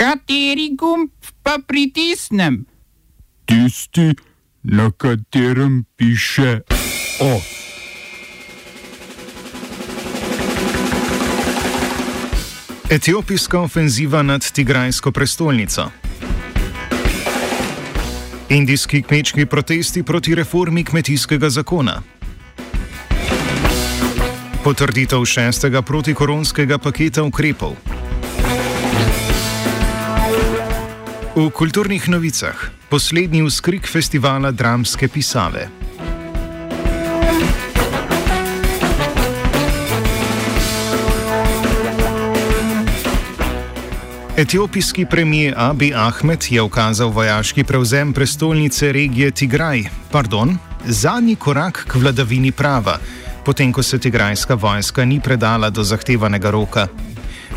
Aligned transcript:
Kateri 0.00 0.70
gumb 0.76 1.10
pa 1.42 1.58
pritisnem? 1.66 2.64
Tisti, 3.44 4.14
na 4.62 4.90
katerem 4.90 5.84
piše 5.96 6.60
O. 7.20 7.40
Etiopijska 12.90 13.60
ofenziva 13.60 14.22
nad 14.22 14.52
Tigrajsko 14.52 15.12
prestolnico. 15.12 15.90
Indijski 18.48 19.02
kmečki 19.02 19.46
protesti 19.46 20.02
proti 20.02 20.34
reformi 20.34 20.84
kmetijskega 20.84 21.50
zakona. 21.50 22.02
Potrditev 24.64 25.24
šestega 25.24 25.82
protikoronskega 25.82 26.78
paketa 26.78 27.22
ukrepov. 27.22 27.99
V 31.40 31.48
kulturnih 31.48 32.08
novicah 32.08 32.68
poslednji 32.92 33.40
vzkrik 33.42 33.88
festivala 33.88 34.50
dramske 34.50 35.08
pisave. 35.08 35.68
Etiopijski 44.36 45.06
premijer 45.10 45.54
Abi 45.56 45.94
Ahmed 45.94 46.44
je 46.50 46.62
ukazal 46.62 47.08
vojaški 47.08 47.64
prevzem 47.64 48.12
prestolnice 48.12 48.92
regije 48.92 49.30
Tigraj, 49.30 49.84
pardon, 50.12 50.58
zadnji 50.84 51.36
korak 51.36 51.84
k 51.88 51.94
vladavini 51.94 52.52
prava, 52.52 52.98
potem 53.44 53.72
ko 53.72 53.82
se 53.82 53.98
tigrajska 53.98 54.54
vojska 54.54 55.04
ni 55.04 55.20
predala 55.20 55.70
do 55.70 55.84
zahtevanega 55.84 56.50
roka. 56.50 56.88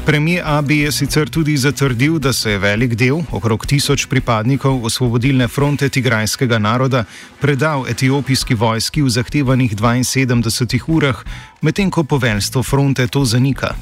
Premijer 0.05 0.43
Abi 0.45 0.77
je 0.77 0.91
sicer 0.91 1.29
tudi 1.29 1.57
zatrdil, 1.57 2.19
da 2.19 2.33
se 2.33 2.51
je 2.51 2.57
velik 2.57 2.95
del, 2.95 3.21
okrog 3.31 3.65
tisoč 3.65 4.05
pripadnikov 4.05 4.85
osvobodilne 4.85 5.47
fronte 5.47 5.89
tigrajskega 5.89 6.59
naroda, 6.59 7.05
predal 7.41 7.85
etiopijski 7.89 8.55
vojski 8.55 9.01
v 9.01 9.09
zahtevanih 9.09 9.75
72 9.75 10.83
urah, 10.87 11.23
medtem 11.61 11.91
ko 11.91 12.03
poveljstvo 12.03 12.63
fronte 12.63 13.07
to 13.07 13.25
zanika. 13.25 13.75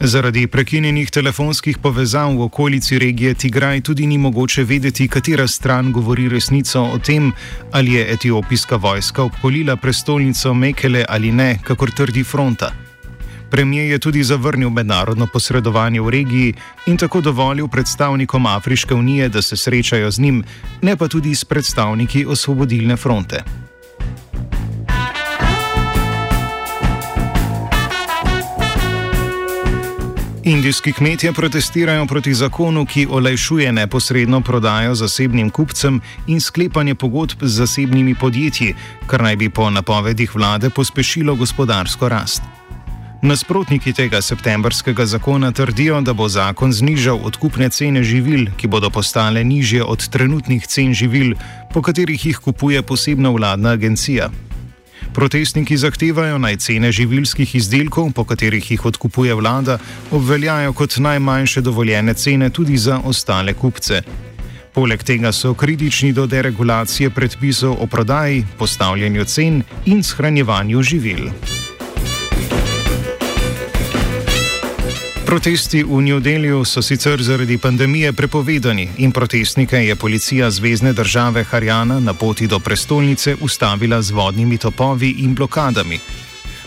Zaradi 0.00 0.46
prekinjenih 0.46 1.10
telefonskih 1.10 1.78
povezav 1.78 2.36
v 2.36 2.42
okolici 2.42 2.98
regije 2.98 3.34
Tigraj 3.34 3.80
tudi 3.80 4.06
ni 4.06 4.18
mogoče 4.18 4.64
vedeti, 4.64 5.08
katera 5.08 5.46
stran 5.48 5.92
govori 5.92 6.28
resnico 6.28 6.82
o 6.82 6.98
tem, 6.98 7.32
ali 7.72 7.92
je 7.92 8.12
etiopijska 8.12 8.76
vojska 8.76 9.22
obkolila 9.22 9.76
prestolnico 9.76 10.54
Mekele 10.54 11.04
ali 11.08 11.32
ne, 11.32 11.58
kakor 11.64 11.90
trdi 11.90 12.24
fronta. 12.24 12.81
Premijer 13.52 13.90
je 13.90 13.98
tudi 13.98 14.22
zavrnil 14.24 14.70
mednarodno 14.70 15.26
posredovanje 15.26 16.00
v 16.00 16.10
regiji 16.10 16.54
in 16.86 16.96
tako 16.96 17.20
dovolil 17.20 17.68
predstavnikom 17.68 18.46
Afriške 18.46 18.94
unije, 18.94 19.28
da 19.28 19.42
se 19.42 19.56
srečajo 19.56 20.10
z 20.10 20.20
njim, 20.20 20.44
ne 20.82 20.96
pa 20.96 21.08
tudi 21.08 21.34
s 21.34 21.44
predstavniki 21.44 22.24
osvobodilne 22.26 22.96
fronte. 22.96 23.42
Indijski 30.44 30.92
kmetje 30.92 31.32
protestirajo 31.32 32.06
proti 32.06 32.34
zakonu, 32.34 32.86
ki 32.86 33.06
olajšuje 33.10 33.72
neposredno 33.72 34.40
prodajo 34.40 34.94
zasebnim 34.94 35.50
kupcem 35.50 36.00
in 36.26 36.40
sklepanje 36.40 36.94
pogodb 36.94 37.44
z 37.44 37.56
zasebnimi 37.56 38.14
podjetji, 38.14 38.74
kar 39.06 39.22
naj 39.22 39.36
bi 39.36 39.50
po 39.50 39.70
napovedih 39.70 40.34
vlade 40.34 40.70
pospešilo 40.70 41.34
gospodarsko 41.34 42.08
rast. 42.08 42.61
Nasprotniki 43.22 43.92
tega 43.94 44.18
septembrskega 44.22 45.04
zakona 45.06 45.52
trdijo, 45.52 46.00
da 46.00 46.12
bo 46.12 46.26
zakon 46.28 46.72
znižal 46.72 47.20
odkupne 47.22 47.68
cene 47.70 48.02
živil, 48.02 48.48
ki 48.58 48.66
bodo 48.66 48.90
postale 48.90 49.44
nižje 49.44 49.84
od 49.84 50.08
trenutnih 50.10 50.66
cen 50.66 50.90
živil, 50.94 51.36
po 51.70 51.82
katerih 51.82 52.26
jih 52.26 52.40
kupuje 52.42 52.82
posebna 52.82 53.30
vladna 53.30 53.76
agencija. 53.78 54.26
Protestniki 55.14 55.76
zahtevajo 55.76 56.38
naj 56.38 56.56
cene 56.56 56.92
živilskih 56.92 57.54
izdelkov, 57.54 58.10
po 58.12 58.24
katerih 58.24 58.70
jih 58.70 58.86
odkupuje 58.90 59.34
vlada, 59.34 59.78
obveljajo 60.10 60.72
kot 60.72 60.98
najmanjše 60.98 61.60
dovoljene 61.60 62.14
cene 62.14 62.50
tudi 62.50 62.76
za 62.76 62.98
ostale 63.04 63.54
kupce. 63.54 64.02
Poleg 64.74 65.02
tega 65.02 65.32
so 65.32 65.54
kritični 65.54 66.12
do 66.12 66.26
deregulacije 66.26 67.10
predpisov 67.10 67.76
o 67.78 67.86
prodaji, 67.86 68.46
postavljanju 68.58 69.24
cen 69.24 69.62
in 69.86 70.02
shranjevanju 70.02 70.82
živil. 70.82 71.28
Protesti 75.32 75.80
v 75.80 76.04
New 76.04 76.20
Delhiu 76.20 76.60
so 76.60 76.82
sicer 76.84 77.16
zaradi 77.24 77.56
pandemije 77.56 78.12
prepovedani 78.12 78.88
in 79.00 79.12
protestnike 79.12 79.76
je 79.76 79.96
policija 79.96 80.50
Zvezdne 80.50 80.92
države 80.92 81.44
Harjana 81.44 82.00
na 82.00 82.12
poti 82.14 82.46
do 82.46 82.58
prestolnice 82.58 83.36
ustavila 83.40 84.02
z 84.02 84.10
vodnimi 84.10 84.58
topovi 84.58 85.24
in 85.24 85.34
blokadami. 85.34 85.98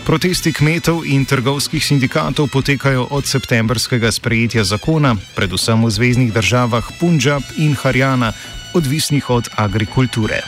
Protesti 0.02 0.52
kmetov 0.52 1.06
in 1.06 1.24
trgovskih 1.24 1.84
sindikatov 1.84 2.48
potekajo 2.50 3.06
od 3.10 3.26
septembrskega 3.26 4.10
sprejetja 4.12 4.64
zakona, 4.64 5.14
predvsem 5.36 5.84
v 5.84 5.90
zvezdnih 5.90 6.32
državah 6.32 6.90
Punjab 6.98 7.42
in 7.62 7.78
Harjana, 7.78 8.32
odvisnih 8.74 9.30
od 9.30 9.48
agrikulture. 9.54 10.42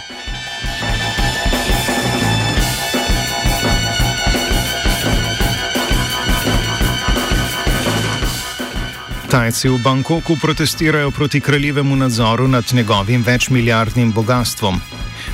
Tajci 9.29 9.69
v 9.69 9.77
Bangkoku 9.85 10.37
protestirajo 10.41 11.11
proti 11.11 11.41
kraljevemu 11.41 11.97
nadzoru 11.97 12.49
nad 12.49 12.65
njegovim 12.73 13.23
večmilijardnim 13.23 14.13
bogatstvom. 14.13 14.81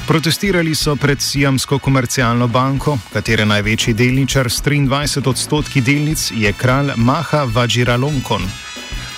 Protestirali 0.07 0.75
so 0.75 0.97
pred 0.97 1.23
Sijamsko 1.23 1.79
komercialno 1.79 2.49
banko, 2.49 2.99
katere 3.13 3.47
največji 3.47 3.95
delničar 3.95 4.51
s 4.51 4.63
23 4.63 5.29
odstotki 5.29 5.81
delnic 5.81 6.33
je 6.35 6.53
kralj 6.53 6.91
Maha 6.97 7.45
Vajiralonkon. 7.45 8.43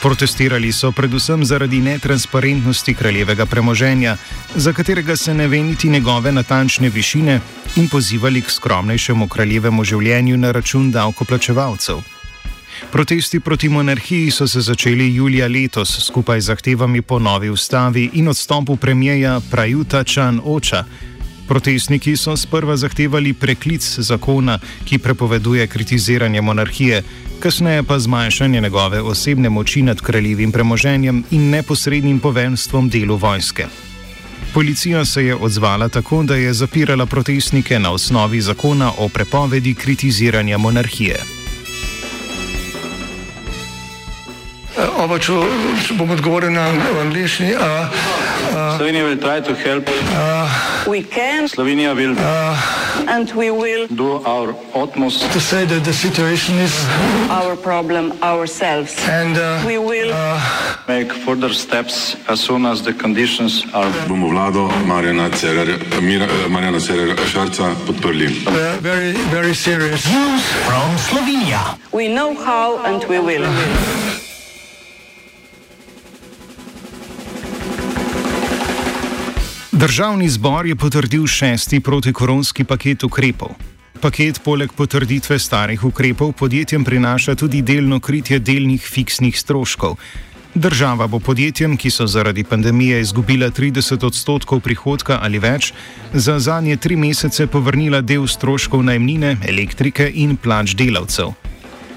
Protestirali 0.02 0.72
so 0.72 0.92
predvsem 0.92 1.44
zaradi 1.44 1.80
netransparentnosti 1.80 2.94
kraljevega 2.94 3.46
premoženja, 3.46 4.16
za 4.54 4.72
katerega 4.72 5.16
se 5.16 5.34
ne 5.34 5.48
ve 5.48 5.62
niti 5.62 5.88
njegove 5.88 6.32
natančne 6.32 6.88
višine, 6.88 7.40
in 7.76 7.88
pozivali 7.88 8.42
k 8.42 8.50
skromnejšemu 8.50 9.28
kraljevemu 9.28 9.84
življenju 9.84 10.36
na 10.36 10.52
račun 10.52 10.90
davkoplačevalcev. 10.92 12.15
Protesti 12.92 13.40
proti 13.40 13.68
monarhiji 13.68 14.30
so 14.30 14.46
se 14.48 14.60
začeli 14.60 15.14
julija 15.14 15.48
letos 15.48 16.06
skupaj 16.06 16.40
z 16.40 16.46
zahtevami 16.46 17.02
po 17.02 17.18
novi 17.18 17.50
ustavi 17.50 18.10
in 18.12 18.28
odstopu 18.28 18.76
premijeja 18.76 19.40
Prajuta 19.50 20.04
Čan 20.04 20.40
Oča. 20.44 20.84
Protestniki 21.48 22.16
so 22.16 22.36
sprva 22.36 22.76
zahtevali 22.76 23.32
preklic 23.32 23.98
zakona, 23.98 24.58
ki 24.84 24.98
prepoveduje 24.98 25.66
kritiziranje 25.66 26.40
monarhije, 26.40 27.02
kasneje 27.40 27.82
pa 27.82 27.98
zmanjšanje 27.98 28.60
njegove 28.60 29.00
osebne 29.00 29.48
moči 29.48 29.82
nad 29.82 30.00
kraljevim 30.00 30.52
premoženjem 30.52 31.24
in 31.30 31.50
neposrednim 31.50 32.20
poveljstvom 32.20 32.88
delu 32.88 33.16
vojske. 33.16 33.66
Policija 34.54 35.04
se 35.04 35.24
je 35.24 35.34
odzvala 35.34 35.88
tako, 35.88 36.22
da 36.22 36.36
je 36.36 36.52
zapirala 36.52 37.06
protestnike 37.06 37.78
na 37.78 37.90
osnovi 37.90 38.40
zakona 38.40 38.92
o 38.98 39.08
prepovedi 39.08 39.74
kritiziranja 39.74 40.58
monarhije. 40.58 41.35
Oba, 45.06 45.20
če, 45.22 45.34
če 45.86 45.94
bom 45.94 46.10
odgovoril 46.10 46.50
na 46.50 46.64
angliški. 46.98 47.52
Uh, 47.54 47.62
uh, 47.62 48.74
Slovenija 48.74 49.04
will 49.06 49.20
try 49.22 49.38
to 49.38 49.54
help. 49.54 49.86
Uh, 50.10 50.50
we 50.90 51.04
can. 51.06 51.46
Slovenija 51.46 51.92
will. 51.94 52.16
Uh, 52.18 52.58
and 53.06 53.30
we 53.38 53.52
will 53.54 53.86
do 53.86 54.18
our 54.26 54.50
utmost 54.74 55.22
to 55.30 55.38
say 55.38 55.62
that 55.64 55.84
the 55.84 55.92
situation 55.92 56.58
is 56.58 56.74
our 57.30 57.54
problem 57.54 58.18
ourselves. 58.20 58.98
And 59.06 59.38
uh, 59.38 59.62
we 59.62 59.78
will 59.78 60.10
uh, 60.10 60.42
make 60.88 61.14
further 61.22 61.54
steps 61.54 62.16
as 62.26 62.40
soon 62.40 62.66
as 62.66 62.82
the 62.82 62.92
conditions 62.92 63.62
are. 63.78 63.86
Bomo 64.10 64.34
vlado 64.34 64.66
Marjana 64.90 65.30
Cererja, 65.30 65.78
Marjana 66.50 66.82
Cererja 66.82 67.14
Šarca 67.30 67.70
podprli. 67.86 68.42
Very, 68.82 69.14
very 69.30 69.54
serious. 69.54 70.02
News 70.10 70.42
from 70.66 70.98
Slovenia. 70.98 71.78
We 71.94 72.08
know 72.10 72.34
how 72.34 72.82
and 72.82 73.06
we 73.06 73.20
will. 73.22 73.46
Državni 79.76 80.28
zbor 80.28 80.66
je 80.66 80.76
potrdil 80.76 81.26
šesti 81.26 81.80
protikoronski 81.80 82.64
paket 82.64 83.02
ukrepov. 83.04 83.48
Paket 84.00 84.38
poleg 84.44 84.72
potrditve 84.72 85.36
starih 85.38 85.82
ukrepov 85.84 86.30
podjetjem 86.32 86.84
prinaša 86.84 87.34
tudi 87.34 87.60
delno 87.62 87.98
kritje 88.00 88.38
delnih 88.38 88.80
fiksnih 88.80 89.38
stroškov. 89.38 89.98
Država 90.54 91.06
bo 91.06 91.18
podjetjem, 91.20 91.76
ki 91.76 91.90
so 91.90 92.06
zaradi 92.06 92.44
pandemije 92.44 93.00
izgubila 93.00 93.50
30 93.50 94.06
odstotkov 94.06 94.60
prihodka 94.60 95.18
ali 95.22 95.38
več, 95.38 95.72
za 96.12 96.38
zadnje 96.38 96.76
tri 96.76 96.96
mesece 96.96 97.46
povrnila 97.46 98.00
del 98.00 98.24
stroškov 98.26 98.82
najmnine, 98.82 99.36
elektrike 99.48 100.08
in 100.14 100.36
plač 100.36 100.72
delavcev. 100.72 101.34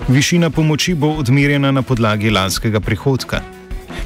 Višina 0.07 0.49
pomoči 0.49 0.93
bo 0.95 1.13
odmerjena 1.23 1.71
na 1.71 1.81
podlagi 1.81 2.29
lanskega 2.29 2.79
prihodka. 2.79 3.58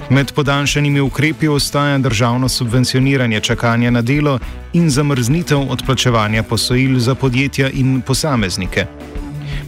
Med 0.09 0.31
podaljšanimi 0.33 0.99
ukrepi 0.99 1.47
ostaja 1.47 1.97
državno 1.97 2.49
subvencioniranje 2.49 3.39
čakanja 3.39 3.91
na 3.91 4.01
delo 4.01 4.39
in 4.73 4.89
zamrznitev 4.89 5.59
odplačevanja 5.71 6.43
posojil 6.43 6.99
za 6.99 7.15
podjetja 7.15 7.69
in 7.69 8.01
posameznike. 8.01 8.85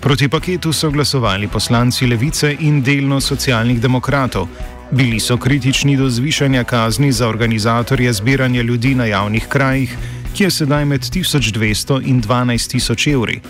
Proti 0.02 0.30
paketu 0.30 0.74
so 0.74 0.92
glasovali 0.92 1.48
poslanci 1.48 2.06
Levice 2.06 2.56
in 2.60 2.82
delno 2.84 3.22
socialnih 3.22 3.82
demokratov. 3.82 4.48
Bili 4.92 5.20
so 5.20 5.38
kritični 5.38 5.98
do 5.98 6.10
zvišanja 6.10 6.64
kazni 6.64 7.12
za 7.12 7.28
organizatorje 7.28 8.14
zbiranja 8.14 8.62
ljudi 8.62 8.96
na 8.96 9.06
javnih 9.06 9.48
krajih, 9.48 9.98
ki 10.36 10.44
je 10.44 10.52
sedaj 10.52 10.86
med 10.86 11.02
1200 11.02 12.02
in 12.06 12.22
12000 12.22 13.14
evri. 13.14 13.42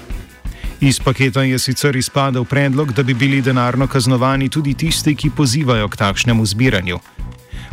Iz 0.82 1.00
paketa 1.00 1.44
je 1.44 1.60
sicer 1.60 1.96
izpadel 1.96 2.46
predlog, 2.46 2.94
da 2.94 3.04
bi 3.04 3.14
bili 3.14 3.42
denarno 3.42 3.88
kaznovani 3.88 4.50
tudi 4.50 4.74
tisti, 4.74 5.16
ki 5.16 5.30
pozivajo 5.30 5.88
k 5.88 5.98
takšnemu 5.98 6.46
zbiranju. 6.46 7.00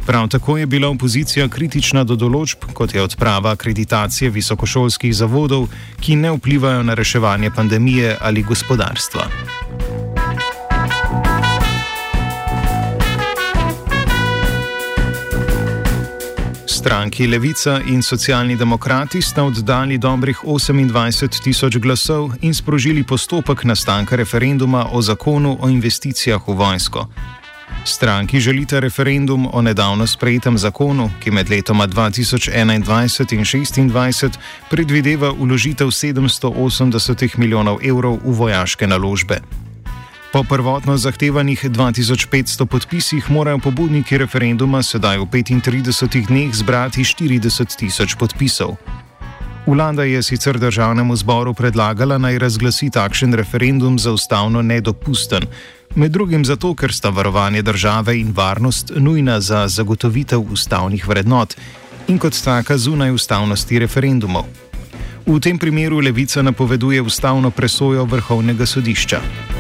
Prav 0.06 0.28
tako 0.28 0.58
je 0.58 0.66
bila 0.66 0.88
opozicija 0.88 1.48
kritična 1.48 2.04
do 2.04 2.16
določb, 2.16 2.66
kot 2.74 2.94
je 2.94 3.02
odprava 3.02 3.52
akreditacije 3.54 4.30
visokošolskih 4.30 5.14
zavodov, 5.14 5.68
ki 6.00 6.16
ne 6.16 6.32
vplivajo 6.34 6.82
na 6.82 6.94
reševanje 6.94 7.50
pandemije 7.50 8.16
ali 8.20 8.42
gospodarstva. 8.42 9.28
Stranki 16.82 17.26
Levica 17.26 17.80
in 17.86 18.02
socialni 18.02 18.56
demokrati 18.56 19.22
sta 19.22 19.44
oddali 19.44 19.98
dobrih 19.98 20.38
28 20.44 21.42
tisoč 21.42 21.76
glasov 21.76 22.34
in 22.40 22.54
sprožili 22.54 23.04
postopek 23.06 23.64
nastanka 23.64 24.16
referenduma 24.16 24.88
o 24.92 25.02
zakonu 25.02 25.58
o 25.60 25.68
investicijah 25.68 26.42
v 26.48 26.52
vojsko. 26.52 27.06
Stranki 27.84 28.40
želite 28.40 28.80
referendum 28.80 29.46
o 29.52 29.62
nedavno 29.62 30.06
sprejetem 30.06 30.58
zakonu, 30.58 31.10
ki 31.22 31.30
med 31.30 31.50
letoma 31.50 31.86
2021 31.86 32.74
in 32.74 32.82
2026 32.82 34.30
predvideva 34.70 35.32
uložitev 35.32 35.86
780 35.86 37.38
milijonov 37.38 37.78
evrov 37.86 38.18
v 38.24 38.34
vojaške 38.34 38.86
naložbe. 38.86 39.38
Po 40.32 40.40
prvotno 40.44 40.96
zahtevanih 40.96 41.64
2500 41.64 42.64
podpisih 42.64 43.30
morajo 43.30 43.58
pobudniki 43.58 44.16
referenduma 44.18 44.80
sedaj 44.82 45.18
v 45.18 45.26
35 45.28 46.26
dneh 46.26 46.54
zbrati 46.56 47.04
40 47.04 47.76
tisoč 47.76 48.16
podpisov. 48.16 48.80
Vlada 49.66 50.08
je 50.08 50.22
sicer 50.22 50.58
državnemu 50.58 51.16
zboru 51.16 51.52
predlagala 51.54 52.16
naj 52.18 52.38
razglasi 52.38 52.88
takšen 52.90 53.36
referendum 53.36 53.98
za 53.98 54.12
ustavno 54.12 54.62
nedopusten, 54.62 55.44
med 55.94 56.12
drugim 56.12 56.44
zato, 56.48 56.72
ker 56.74 56.94
sta 56.94 57.12
varovanje 57.12 57.62
države 57.62 58.16
in 58.16 58.32
varnost 58.32 58.92
nujna 58.96 59.40
za 59.40 59.68
zagotovitev 59.68 60.40
ustavnih 60.40 61.08
vrednot 61.08 61.56
in 62.08 62.18
kot 62.18 62.40
taka 62.44 62.78
zunaj 62.78 63.12
ustavnosti 63.12 63.78
referendumov. 63.78 64.48
V 65.26 65.40
tem 65.40 65.58
primeru 65.58 66.00
levica 66.00 66.42
napoveduje 66.42 67.02
ustavno 67.02 67.50
presojo 67.50 68.04
vrhovnega 68.04 68.66
sodišča. 68.66 69.51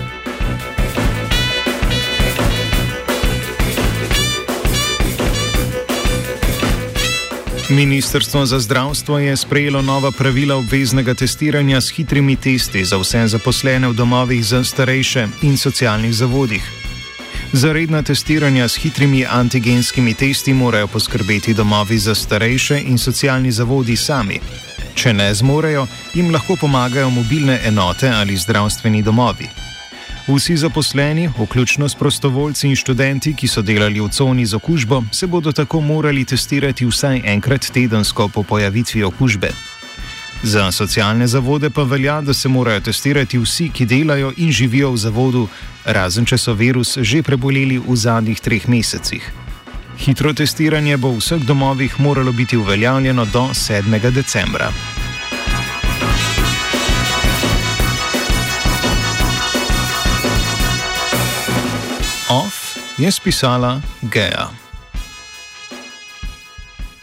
Ministrstvo 7.72 8.46
za 8.46 8.58
zdravstvo 8.60 9.18
je 9.18 9.36
sprejelo 9.36 9.82
nova 9.82 10.10
pravila 10.10 10.56
obveznega 10.56 11.14
testiranja 11.14 11.80
s 11.80 11.90
hitrimi 11.90 12.36
testi 12.36 12.84
za 12.84 12.96
vse 12.96 13.26
zaposlene 13.28 13.88
v 13.88 13.94
domovih 13.94 14.44
za 14.44 14.64
starejše 14.64 15.28
in 15.42 15.56
socialnih 15.56 16.14
zavodih. 16.14 16.62
Za 17.52 17.72
redna 17.72 18.02
testiranja 18.02 18.68
s 18.68 18.76
hitrimi 18.76 19.26
antigenskimi 19.26 20.14
testi 20.14 20.54
morajo 20.54 20.86
poskrbeti 20.86 21.54
domovi 21.54 21.98
za 21.98 22.14
starejše 22.14 22.82
in 22.86 22.98
socialni 22.98 23.52
zavodi 23.52 23.96
sami. 23.96 24.40
Če 24.94 25.12
ne 25.12 25.34
zmorejo, 25.34 25.86
jim 26.14 26.30
lahko 26.30 26.56
pomagajo 26.60 27.10
mobilne 27.10 27.60
enote 27.64 28.08
ali 28.08 28.36
zdravstveni 28.36 29.02
domovi. 29.02 29.71
Vsi 30.36 30.56
zaposleni, 30.56 31.28
vključno 31.38 31.88
s 31.88 31.94
prostovoljci 31.94 32.68
in 32.68 32.76
študenti, 32.76 33.34
ki 33.34 33.48
so 33.48 33.62
delali 33.62 34.00
v 34.00 34.08
coni 34.08 34.46
z 34.46 34.54
okužbo, 34.54 35.02
se 35.12 35.26
bodo 35.26 35.52
tako 35.52 35.80
morali 35.80 36.24
testirati 36.24 36.86
vsaj 36.86 37.20
enkrat 37.24 37.66
tedensko 37.74 38.28
po 38.28 38.42
pojavitvi 38.42 39.02
okužbe. 39.02 39.50
Za 40.42 40.72
socialne 40.72 41.26
zavode 41.26 41.70
pa 41.70 41.82
velja, 41.82 42.20
da 42.20 42.34
se 42.34 42.48
morajo 42.48 42.80
testirati 42.80 43.38
vsi, 43.38 43.68
ki 43.68 43.86
delajo 43.86 44.32
in 44.36 44.52
živijo 44.52 44.90
v 44.92 44.96
zavodu, 44.96 45.48
razen 45.84 46.24
če 46.24 46.38
so 46.38 46.54
virus 46.54 46.96
že 46.98 47.22
preboleli 47.22 47.78
v 47.78 47.96
zadnjih 47.96 48.40
treh 48.40 48.68
mesecih. 48.68 49.30
Hitro 49.98 50.32
testiranje 50.32 50.96
bo 50.96 51.12
v 51.12 51.20
vseh 51.20 51.44
domovih 51.44 52.00
moralo 52.00 52.32
biti 52.32 52.56
uveljavljeno 52.56 53.24
do 53.24 53.48
7. 53.52 54.10
decembra. 54.10 54.72
Off 62.32 62.78
je 62.96 63.12
spisala 63.12 63.80
Gea. 64.00 64.61